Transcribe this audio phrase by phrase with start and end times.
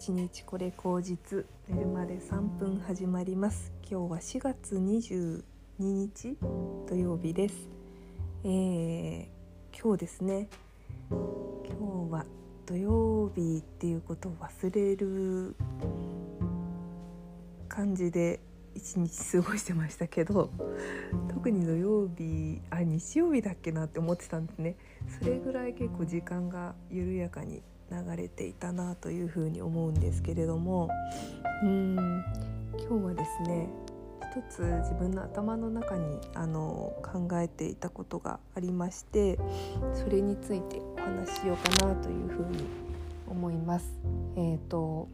[0.00, 3.70] 一日これ口実寝るまで3分始まります。
[3.82, 5.42] 今日は4月22
[5.78, 6.38] 日
[6.88, 7.68] 土曜日です、
[8.44, 9.26] えー、
[9.78, 10.48] 今日ですね。
[11.10, 12.24] 今日は
[12.64, 15.54] 土曜日っていうことを忘れる
[17.68, 18.40] 感じで
[18.74, 20.50] 一日過ごしてましたけど
[21.28, 24.76] 特に土曜日あ日曜日だっけなって思ってたんですね。
[25.20, 30.88] それぐらい結構時間が緩やかに流れていたなというふうに思うんですけれども
[31.62, 31.96] うん
[32.78, 33.68] 今日はですね
[34.32, 39.38] 一つ自分の頭の中にあの考えていたことがありまして
[39.92, 42.90] それについてお話ししようかなというふうに
[43.28, 43.98] 思います。
[44.36, 45.08] えーと、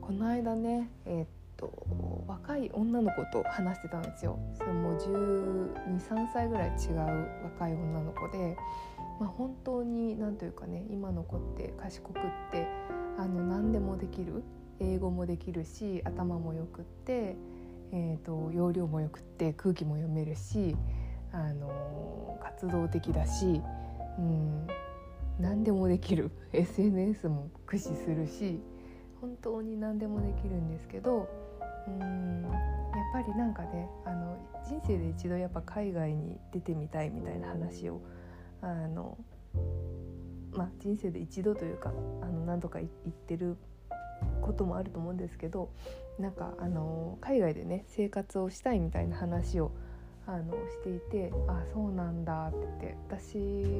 [0.00, 4.38] この間ね、えーと、若い女の子と話してたんですよ。
[4.54, 6.98] それも123歳ぐらい違う
[7.44, 8.56] 若い女の子で
[9.20, 12.66] まあ、本当に何というかね今の子って賢くって
[13.18, 14.42] あの何でもできる
[14.80, 17.36] 英語もできるし頭もよくって、
[17.92, 20.74] えーと、容量もよくって空気も読めるし、
[21.32, 23.62] あの活動的だし、
[24.18, 24.66] うん、
[25.38, 26.32] 何でもできる。
[26.52, 28.60] SNS も駆使するし
[29.20, 31.28] 本当に何でもできるんですけど
[31.86, 32.52] うんやっ
[33.12, 38.00] ぱりなんかねあの人生で一度やっぱ海外に出てみたいみたいな話を
[38.62, 39.18] あの
[40.52, 43.56] まあ人生で一度というかあの何度か言ってる
[44.40, 45.70] こともあると思うんですけど
[46.18, 49.72] なんかあの海外でね生活をしたいみたいな話を
[50.26, 53.36] あのしていてあそうなんだってって私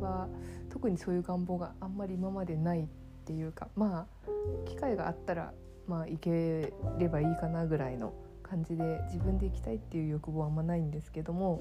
[0.00, 0.28] は
[0.70, 2.86] 特にそういう願望があんまり今までないっ
[3.24, 5.52] ていうかまあ機会があったら
[5.86, 11.60] まあ行ければいいかなぐらいの感じで自分で行きたいっていう欲望はあんまないんですけども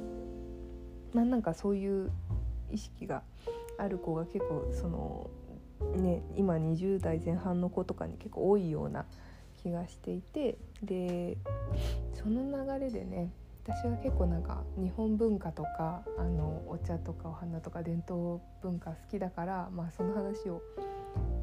[1.14, 2.12] まあなんかそういう
[2.74, 3.24] 意識が
[3.78, 5.30] ある子が結構その
[5.96, 9.06] ね今20代前半の子とかに結構多いような
[9.62, 11.38] 気がしていてで
[12.14, 13.32] その流れでね
[13.66, 20.62] 私は結構なんか日本文化とかあのお茶とかお花とか伝統文化好きだから、まあ、その話を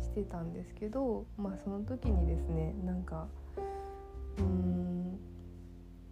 [0.02, 3.26] してたんですけど、まあ、その時にですねなんか
[4.38, 5.18] うん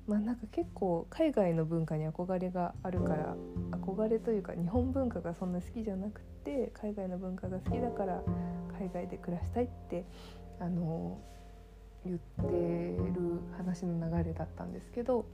[0.08, 3.36] まあなんか結構海外の文化に憧れがあるから
[3.70, 8.22] 憧れというか日本文化がそんな好きじゃなくて海外の文化が好きだから
[8.78, 10.06] 海外で暮らしたいって
[10.60, 11.18] あの
[12.06, 15.26] 言ってる話の流れだったんですけど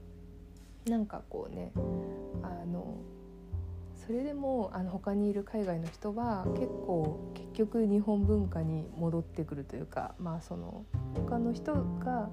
[0.87, 1.71] なんかこうね
[2.43, 2.97] あの
[4.05, 10.83] それでもあの他にいる海外の人は結構結局日本文化に戻ってくるというかまあその
[11.15, 12.29] 他の人が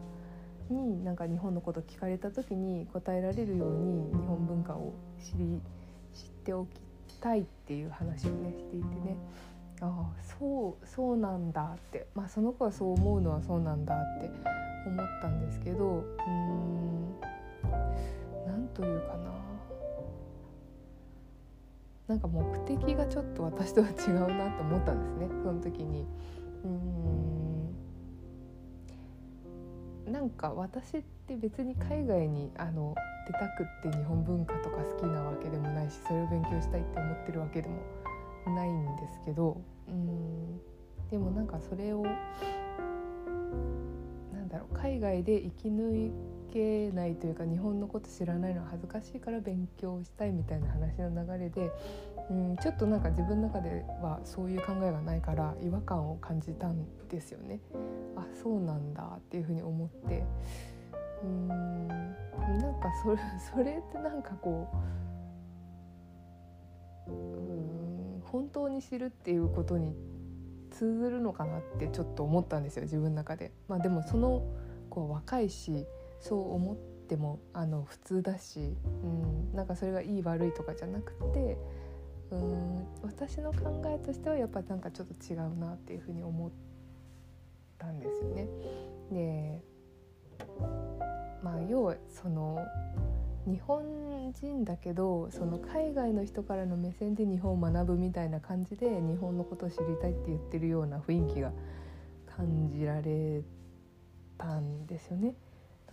[0.71, 5.61] になんか日本のこと聞かれた時に答えられるように日本文化を知り
[6.15, 6.67] 知ってお
[7.09, 9.17] きたいっていう話をねしていてね。
[9.81, 12.07] ああそうそうなんだって。
[12.15, 14.31] まあその子はそう思うのはそうなんだって
[14.87, 17.21] 思ったんですけどうーん
[18.47, 19.33] 何というかな。
[22.09, 26.05] なんか目的がちょっと私とは違うなと思ったんですねその時に。
[26.65, 27.22] うん。
[30.13, 32.95] なんか私って別に海外にあの
[33.27, 39.59] 出たくって日本文化とか好きなわけでもないしそれを勉強したいって思ってるわけでもないんですけど
[39.89, 40.61] うん。
[41.11, 42.05] でもなんかそれを
[44.73, 46.11] 海外で生き抜
[46.53, 51.71] けないというか日本のこと知らないのは恥ずかしいから勉強したいみたいな話の流れで
[52.31, 57.61] うんちょっとなんか自分の中ではそういう考えがないから違和感を感じたんですよね。
[58.17, 60.25] あそうなんだっていうふうに思って
[61.23, 63.19] うんなんかそれ
[63.55, 64.69] それってなんかこ
[67.09, 69.95] ううん本当に知るっていうことに
[70.71, 73.53] 通ずるのかなってちょっと思ったんですよ自分の中で。
[73.69, 74.43] まあ、でもその
[74.93, 75.87] 子は若いし
[76.21, 81.57] そう思ってもあの普通だし、うん、なんかそれがいい悪いとかじゃなくて
[82.31, 86.51] うん私の考えとしてはやっぱなんかちょっと違うなっていうふうに思っ
[87.79, 88.49] たんですよね。
[89.11, 89.63] で
[91.43, 92.65] まあ要はその
[93.47, 101.53] 日本人だけどその海外の人からの目線で日本を学ぶみたいな感じで日本のことを知りたいって言ってるような雰囲気が
[102.37, 103.62] 感じられて
[104.39, 105.35] たんですよね。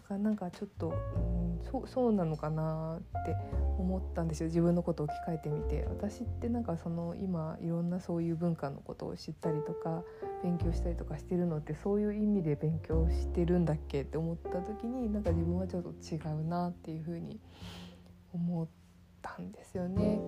[0.09, 3.35] がなんかちょっと、うん、そうなのかなって
[3.77, 10.03] 思ったんですよ自分のことを聞かえてみて私ってなんかその今いろんなそういう文化のことを知ったりとか
[10.43, 17.39] 勉強したりとかしてるのってそういう意味で勉強してるんだっけって思った時になんか自分はちょっと違うなっていうふうに
[18.33, 18.67] 思っ
[19.21, 20.19] たんですよね。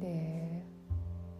[0.00, 0.64] で、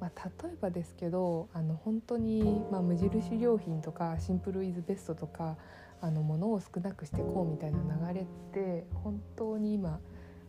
[0.01, 5.57] ま、あ、例えばですけどあの本当に、まあ、無印良品とかシンプルイズベストとか
[6.01, 10.01] あの物を少なくしていこうみたいな流れって本当に今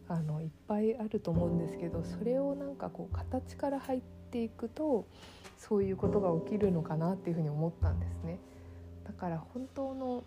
[0.07, 4.01] あのいっぱいあると思うんですけどそれをなんかこう形から入っ
[4.31, 5.07] ていくと
[5.57, 8.39] そういうことが起きるのかなっていうふうに思ったんですね。
[9.05, 10.23] だから本当の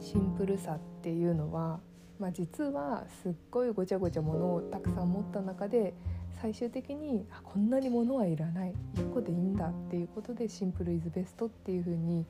[0.00, 1.80] シンプルさっていうのは、
[2.18, 5.94] まあ、実はすっごいごちゃごちゃものをたくさん持った中で
[6.40, 12.26] 最終的にあこんなに物はいらない1個でいいんだっていうことでシンプルイズベストっていうふうに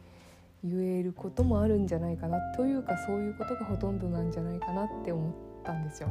[0.69, 5.33] 言えることもあるんじゃないかなというかそういうことがほとんどなんじゃないかなって思っ
[5.65, 6.09] たんですよ。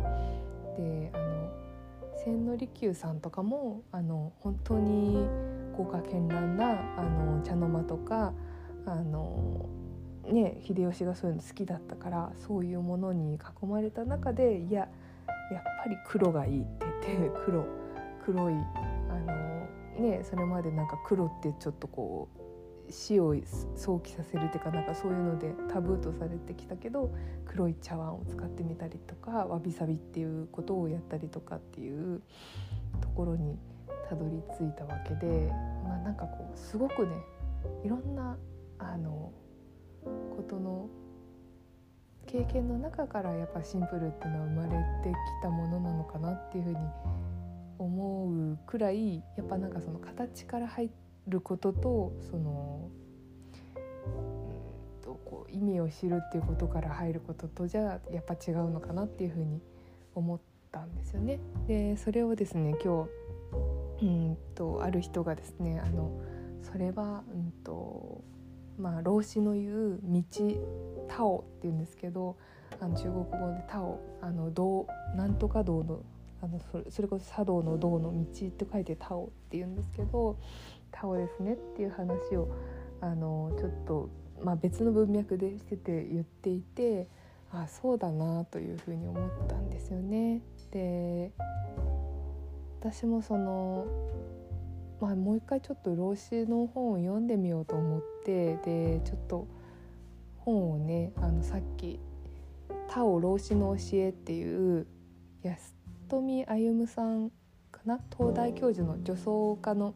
[0.77, 1.35] であの
[2.23, 5.27] 千利休さんとかもあの本当に
[5.77, 8.33] 豪華絢爛なあの茶の間とか
[8.85, 9.67] あの
[10.25, 14.87] ね秀吉がそういうの好きだったからそういうものに囲まれた中でいや
[15.51, 17.65] やっぱり黒がいいって言って黒
[18.25, 18.57] 黒いあ
[19.99, 22.44] のねそれまでなんか黒ってちょっとこう
[22.89, 23.35] 死を
[23.75, 27.11] 想起させるっていうかなんかそういうのでタブーとされてきたけど
[27.45, 32.21] 黒い茶碗を使ってみたりとかわびさびっていうことをやったりとかっていう
[33.01, 33.57] ところに
[34.09, 35.51] たどり着いたわけで
[35.83, 37.13] まあなんかこうすごくね
[37.83, 38.37] いろんな
[38.79, 39.31] あの
[40.03, 40.87] ことの
[42.27, 44.69] 経験の中からやっぱシンプルっていうのは生まれ
[45.03, 46.77] てきたものなのかなっていうふうに
[47.77, 52.89] 思うくらいやっぱなんかその形から入ってることとその
[53.75, 59.61] うんとこう意味を知るっていうことから入ることとじゃあやっぱ違うのかなっていうふうに
[60.13, 60.39] 思っ
[60.71, 61.39] たんですよね。
[61.67, 63.07] でそれをですね今
[63.99, 66.11] 日うんとある人がですねあの
[66.61, 68.23] それはうんと
[68.77, 70.21] まあ老子の言う道
[71.07, 72.35] タオっていうんですけど
[72.79, 76.01] あの中国語でタオあの道なんとか道の
[76.41, 80.37] あのそれそれこそ茶道の道の道って書いてタオって言うんですけど
[80.91, 82.49] タオですねっていう話を
[83.01, 84.09] あのちょっと、
[84.43, 87.07] まあ、別の文脈でしてて言っていて
[87.51, 90.41] あそうだなというふうに思ったんですよね。
[90.71, 91.31] で
[92.79, 93.85] 私もその
[95.01, 99.47] まあ、もう一回ちょっと老子の本を読んでみようと思ってでちょっと
[100.37, 101.99] 本をねあのさっき
[102.87, 104.87] 「他を老子の教え」っていう
[105.43, 105.74] 安
[106.07, 107.31] 富歩さん
[107.71, 107.99] かな？
[108.17, 109.93] 東大教授の女装家の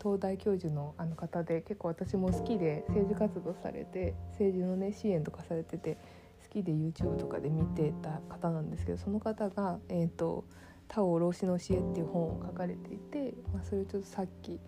[0.00, 5.98] 東大教授のあの方で結構私も好きで政治活動されて政治のね支援とかされてて
[6.44, 10.44] 好きで YouTube とかで見てた方なんですけどその方が「えーと、
[10.88, 14.60] 他を老子の教え」っていう本を書かれていて、まあ、それをちょっとさっき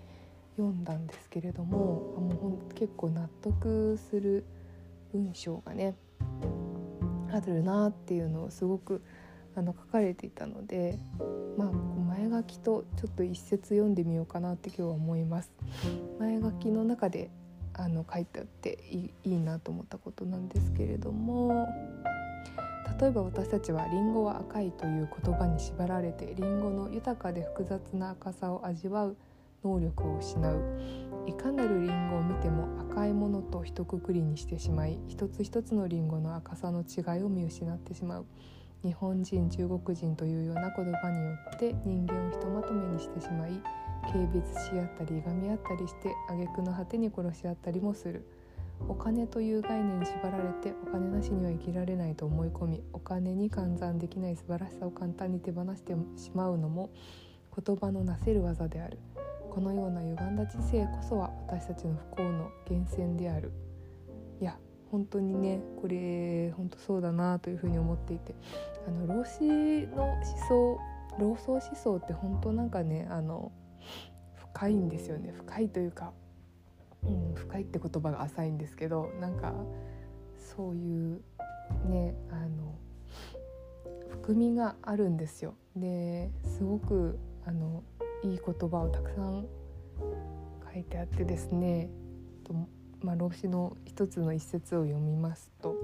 [0.57, 4.45] 読んだんですけれどもあもう結構納得する
[5.13, 5.95] 文章がね
[7.31, 9.03] あるなっていうのをすごく
[9.57, 10.99] あの書かれていたので
[11.57, 11.71] まあ
[12.17, 15.51] 前書きとちょっと一節読んでみようかなって今日は思います。
[16.19, 17.31] 前書きの中で
[17.75, 21.69] あの書いてあっていいいいなと思ったことなんですけれども
[23.01, 29.17] 例えば私たちは「リンゴは赤い」という言葉に縛られてリンゴの豊かで複雑な赤さを味わう
[29.65, 30.61] 能力を失う
[31.27, 38.27] いかなるリンゴを見ても赤いものと一括りにしてしまい一つ一つのリンゴの赤さの違いを見失ってしまう
[38.85, 43.53] 日本人中国人というような言葉によって人間をひとまとめにしてしまい
[44.13, 48.27] 軽蔑し合ったりいがみ合ったりして挙句の果てに殺し合ったりもする。
[48.89, 56.91] お金という概念に縛られてお金なしには生きられないと思い込みお金に換算できない素晴らしさを簡単に手放してしまうのも
[57.57, 58.99] 言葉のなせる技である。
[59.51, 63.53] このような歪んだ知性こそは私たちの不幸の源泉である。
[64.95, 68.33] 本当にねこれ本当そうだなというふうに思っていて
[68.87, 69.41] あの老子
[69.89, 70.79] の思想
[71.19, 73.51] 老荘思想って本当なんかねあの
[74.53, 76.13] 深いんですよね深いというか、
[77.03, 79.53] うん、深いって言葉が浅いんですけどなんか
[80.57, 81.21] そういう
[81.89, 82.79] ねあの
[84.11, 85.55] 含みがあるんですよ。
[85.75, 87.83] ですごくあの
[88.23, 89.45] いい言葉をたくさん
[90.73, 91.91] 書いてあってですね、
[93.05, 95.77] まあ、老子の一つの一節を読みますと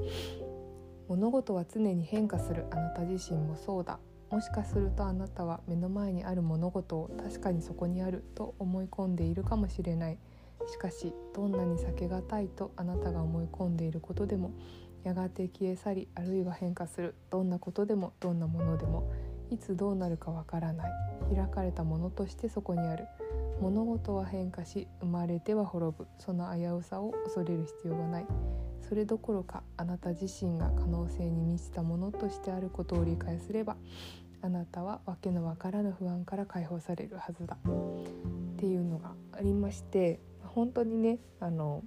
[1.07, 2.67] 「物事は常に変化する。
[2.71, 4.01] あなた自身もそうだ」
[4.31, 8.25] もしかするとあなたは目の前にある物事を確かにそこにある。
[8.35, 10.19] と思い込んでいるかもしれない。
[10.67, 14.53] しかしどんなに避けがたいとあなたが思い込んでいることでも
[15.03, 17.15] やがて消え去りあるいは変化する。
[17.29, 19.11] どんなことでもどんなものでも
[19.51, 20.91] いつどうなるかわからない。
[21.35, 23.07] 開かれたものとしてそこにある。
[23.61, 26.07] 物事は変化し生まれては滅ぶ。
[26.19, 28.27] その危うさを恐れる必要はない。
[28.89, 33.77] それどころかあなた自身が可能性に満ちたものとしてあることを理解すれば
[34.43, 37.57] あなたは訳のわからぬ不安から解放されるはずだ。
[37.57, 41.85] っていうのがありまして本当にねあの、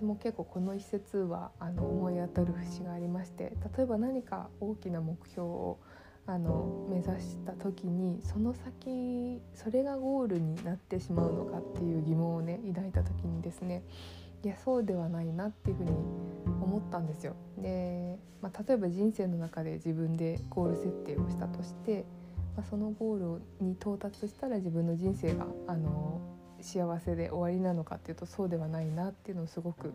[0.00, 5.78] 私も結構この一節はあの思い当たる節がありまして例えば何か大きな目標を
[6.26, 13.82] あの目指した時にその先それがゴールになってしまうのかっていう疑問をね抱いた時にですね
[14.42, 17.36] いやそうではないなっていうふうに思ったんですよ。
[17.58, 22.06] で、まあ、例えば人生の中で自分でゴール設定をしたとして、
[22.56, 29.92] まあ、そのゴールに到達したら自分の人生があの幸せで終わりなのかっていうとそうではないなっていうのをすごく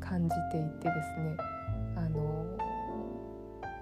[0.00, 1.36] 感じていてですね
[1.96, 2.56] あの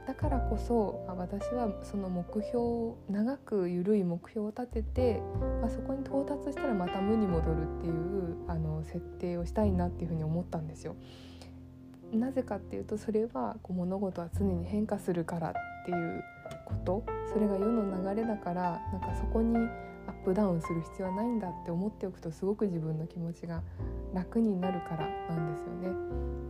[0.07, 5.21] だからこそ私はその目標を長く緩い目標を立てて、
[5.61, 10.95] まあ、そこに到達したらまた無に戻るっていうあの設定をしたいなっていうふうに思ったんですよ。
[12.13, 15.53] なぜかっていうとそれはこう物事は常に変化するからっ
[15.85, 16.23] ていう
[16.65, 19.57] ことそれが世の流れだからなんかそこに
[20.25, 23.63] ップダウンする必要はないんだって思っておくとすごく自分の気持ちが
[24.15, 25.89] 楽になるからなんですよね。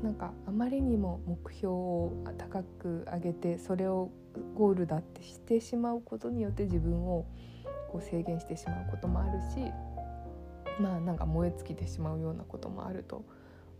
[0.02, 4.10] なんかあまりにも目標を高く上げてそれを
[4.54, 7.26] ゴールだってしてしまうことによって自分を
[7.90, 9.72] こう制限してしまうこともあるし
[10.80, 13.24] まあなんか燃え尽きてしまうようなこともあると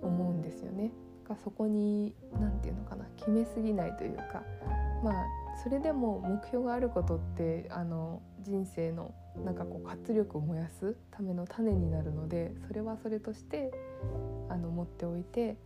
[0.03, 0.91] 思うんですよね。
[1.29, 4.43] がそこに何て言うのかな決めすぎないというか
[5.03, 5.15] まあ
[5.63, 13.73] それでも目標があることってあの人生のなんかこう活力を燃やすための種になるのでそれはそれとして
[14.49, 15.57] あの持っておいて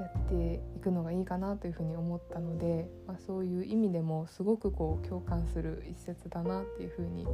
[0.00, 7.26] やっていくのがいいかなというふうに思ったので、まあ、そういう意味でもすごくこう共感する一節だなっていうふうに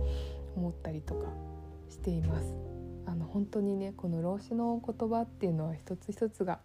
[0.56, 1.26] 思ったりとか
[1.88, 2.54] しています。
[3.06, 6.59] あの本当にねこの老子の言葉っていうのは一つ一つが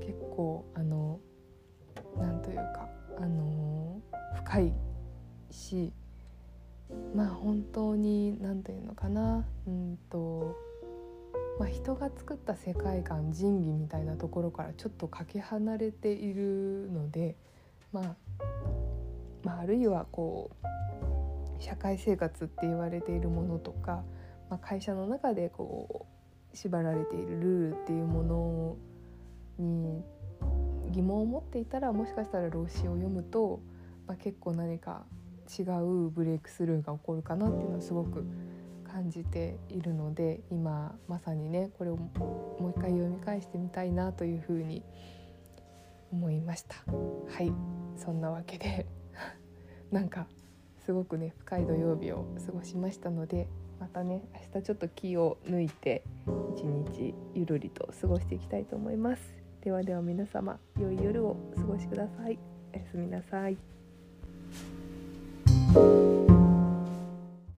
[0.00, 1.20] 結構あの
[2.16, 2.88] なんというか
[3.20, 4.00] あの
[4.36, 4.72] 深い
[5.50, 5.92] し
[7.14, 9.44] まあ本当に何て言うのかな。
[9.66, 10.56] うんと、
[11.58, 17.36] まあ、人が作った世界観仁義みたいなところからちょっとかけ離れているので、
[17.92, 18.16] まあ、
[19.44, 24.02] まああるいはこう社会生活って言われているものとか、
[24.50, 26.06] まあ、会社の中でこ
[26.52, 28.76] う縛られているルールっていうもの
[29.58, 30.02] に
[30.90, 33.60] 疑問を持っていたらもしかしたら老子を読むと、
[34.06, 35.04] まあ、結構何か
[35.58, 38.24] 違うブレイクスルーが起こるかなっていうのはすごく
[38.84, 44.82] 感じているので今まさにねこれをもう一回読み返してみたいなというふうに
[46.12, 46.76] 思いました。
[46.86, 47.52] はい。
[47.96, 48.86] そんなわけで
[49.90, 50.26] なんか
[50.84, 54.22] すごくね深い土曜日を過ごしましたのでまたね
[54.54, 56.02] 明日ちょっと気を抜いて
[56.56, 59.22] 一日ゆるりと過ごしていきたいと思います。
[59.62, 62.38] ではでは皆様良い夜をお過ごしください。
[62.74, 63.81] おやすみなさい。